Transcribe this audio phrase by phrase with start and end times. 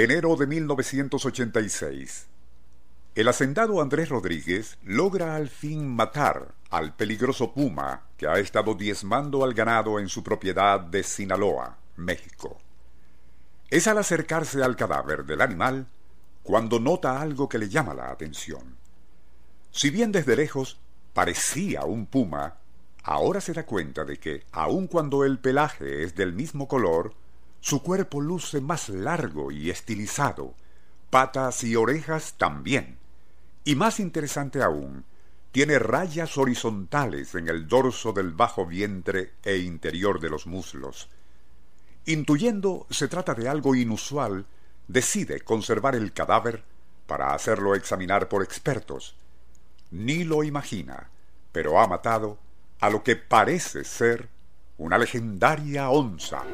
[0.00, 2.28] Enero de 1986.
[3.16, 9.42] El hacendado Andrés Rodríguez logra al fin matar al peligroso puma que ha estado diezmando
[9.42, 12.58] al ganado en su propiedad de Sinaloa, México.
[13.70, 15.88] Es al acercarse al cadáver del animal
[16.44, 18.76] cuando nota algo que le llama la atención.
[19.72, 20.78] Si bien desde lejos
[21.12, 22.58] parecía un puma,
[23.02, 27.16] ahora se da cuenta de que, aun cuando el pelaje es del mismo color,
[27.68, 30.54] su cuerpo luce más largo y estilizado,
[31.10, 32.96] patas y orejas también.
[33.62, 35.04] Y más interesante aún,
[35.52, 41.10] tiene rayas horizontales en el dorso del bajo vientre e interior de los muslos.
[42.06, 44.46] Intuyendo se trata de algo inusual,
[44.86, 46.64] decide conservar el cadáver
[47.06, 49.14] para hacerlo examinar por expertos.
[49.90, 51.10] Ni lo imagina,
[51.52, 52.38] pero ha matado
[52.80, 54.30] a lo que parece ser
[54.78, 56.44] una legendaria onza.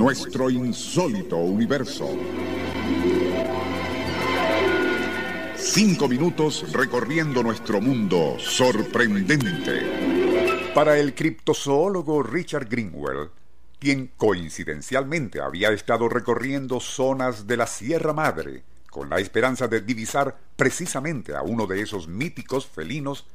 [0.00, 2.08] Nuestro insólito universo.
[5.56, 10.72] Cinco minutos recorriendo nuestro mundo sorprendente.
[10.74, 13.28] Para el criptozoólogo Richard Greenwell,
[13.78, 20.34] quien coincidencialmente había estado recorriendo zonas de la Sierra Madre con la esperanza de divisar
[20.56, 23.26] precisamente a uno de esos míticos felinos,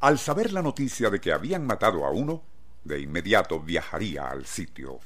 [0.00, 2.42] al saber la noticia de que habían matado a uno,
[2.88, 4.98] de inmediato viajaría al sitio.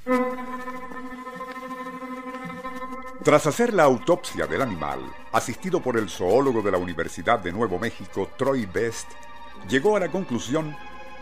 [3.22, 5.00] Tras hacer la autopsia del animal,
[5.32, 9.08] asistido por el zoólogo de la Universidad de Nuevo México, Troy Best,
[9.68, 10.76] llegó a la conclusión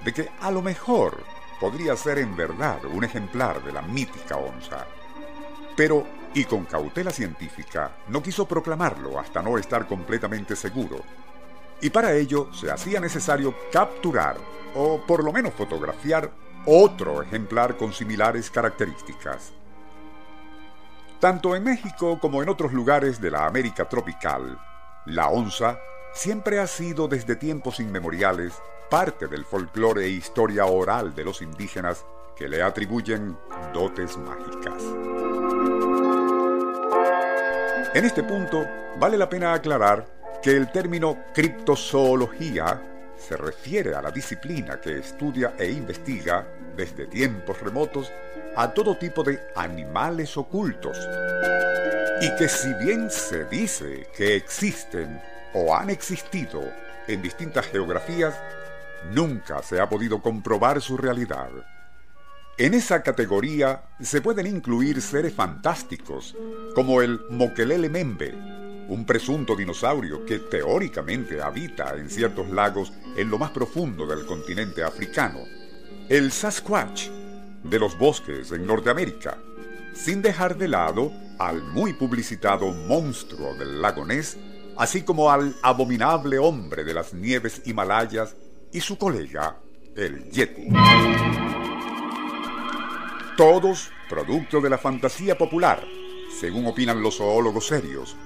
[0.04, 1.22] de que a lo mejor
[1.60, 4.86] podría ser en verdad un ejemplar de la mítica onza.
[5.76, 11.00] Pero, y con cautela científica, no quiso proclamarlo hasta no estar completamente seguro.
[11.82, 14.36] Y para ello se hacía necesario capturar,
[14.74, 16.30] o por lo menos fotografiar,
[16.66, 19.52] otro ejemplar con similares características.
[21.18, 24.58] Tanto en México como en otros lugares de la América tropical,
[25.06, 25.78] la onza
[26.12, 28.54] siempre ha sido desde tiempos inmemoriales
[28.90, 32.04] parte del folclore e historia oral de los indígenas
[32.36, 33.36] que le atribuyen
[33.72, 34.82] dotes mágicas.
[37.94, 38.64] En este punto,
[38.98, 40.06] vale la pena aclarar
[40.42, 47.60] que el término criptozoología se refiere a la disciplina que estudia e investiga desde tiempos
[47.60, 48.10] remotos
[48.56, 50.98] a todo tipo de animales ocultos.
[52.20, 55.20] Y que si bien se dice que existen
[55.54, 56.62] o han existido
[57.06, 58.34] en distintas geografías,
[59.12, 61.50] nunca se ha podido comprobar su realidad.
[62.58, 66.36] En esa categoría se pueden incluir seres fantásticos,
[66.74, 68.34] como el Mokelele Membe,
[68.90, 74.82] un presunto dinosaurio que teóricamente habita en ciertos lagos en lo más profundo del continente
[74.82, 75.38] africano,
[76.08, 77.08] el Sasquatch
[77.62, 79.38] de los bosques en Norteamérica,
[79.94, 84.36] sin dejar de lado al muy publicitado monstruo del lago Ness,
[84.76, 88.34] así como al abominable hombre de las nieves himalayas
[88.72, 89.56] y su colega,
[89.94, 90.66] el Yeti.
[93.36, 95.86] Todos producto de la fantasía popular,
[96.40, 98.16] según opinan los zoólogos serios,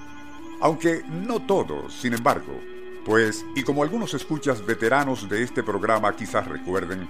[0.59, 2.59] aunque no todos, sin embargo,
[3.05, 7.07] pues, y como algunos escuchas veteranos de este programa quizás recuerden,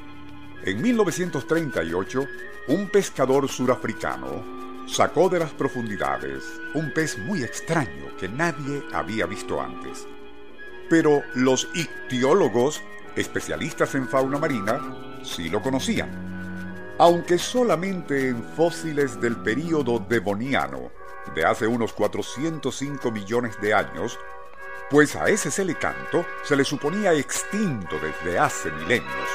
[0.63, 2.25] en 1938,
[2.67, 4.43] un pescador surafricano
[4.87, 10.07] sacó de las profundidades un pez muy extraño que nadie había visto antes.
[10.89, 12.81] Pero los ictiólogos,
[13.15, 20.91] especialistas en fauna marina, sí lo conocían, aunque solamente en fósiles del período devoniano,
[21.33, 24.19] de hace unos 405 millones de años,
[24.89, 29.29] pues a ese celecanto se le suponía extinto desde hace milenios.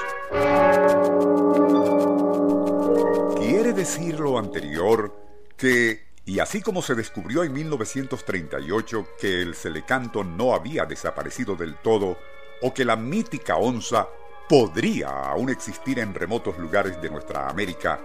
[3.37, 5.15] Quiere decir lo anterior
[5.57, 11.77] que, y así como se descubrió en 1938 que el celecanto no había desaparecido del
[11.77, 12.17] todo,
[12.63, 14.09] o que la mítica onza
[14.49, 18.01] podría aún existir en remotos lugares de nuestra América,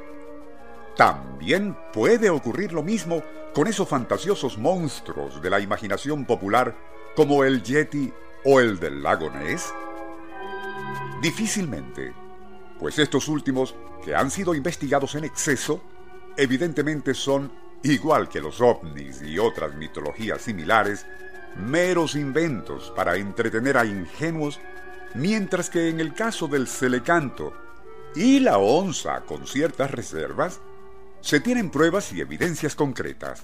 [0.96, 3.22] también puede ocurrir lo mismo
[3.54, 6.76] con esos fantasiosos monstruos de la imaginación popular
[7.16, 8.12] como el Yeti
[8.44, 9.74] o el del lago Ness.
[11.22, 12.14] Difícilmente,
[12.80, 15.82] pues estos últimos, que han sido investigados en exceso,
[16.38, 17.52] evidentemente son,
[17.84, 21.06] igual que los ovnis y otras mitologías similares,
[21.56, 24.60] meros inventos para entretener a ingenuos,
[25.14, 27.54] mientras que en el caso del celecanto
[28.16, 30.60] y la onza con ciertas reservas,
[31.26, 33.44] se tienen pruebas y evidencias concretas.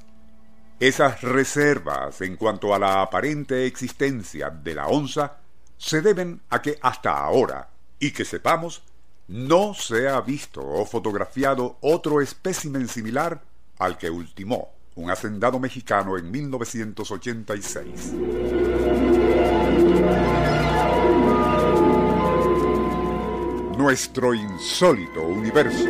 [0.80, 5.38] Esas reservas en cuanto a la aparente existencia de la onza
[5.78, 8.84] se deben a que hasta ahora, y que sepamos,
[9.28, 13.42] no se ha visto o fotografiado otro espécimen similar
[13.80, 18.14] al que ultimó un hacendado mexicano en 1986.
[23.76, 25.90] Nuestro insólito universo.